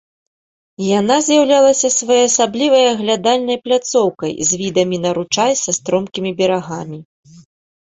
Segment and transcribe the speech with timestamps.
[0.99, 6.99] Яна з'яўлялася своеасаблівай аглядальнай пляцоўкай з відамі на ручай са стромкімі берагамі.